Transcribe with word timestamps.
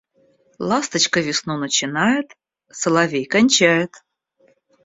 Ласточка 0.57 1.19
весну 1.21 1.57
начинает, 1.59 2.33
соловей 2.71 3.25
кончает. 3.25 3.93